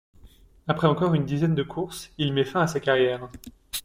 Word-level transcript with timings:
Après 0.67 0.87
encore 0.87 1.13
une 1.13 1.27
dizaine 1.27 1.53
de 1.53 1.61
courses, 1.61 2.09
il 2.17 2.33
met 2.33 2.43
fin 2.43 2.61
à 2.61 2.65
sa 2.67 2.79
carrière. 2.79 3.29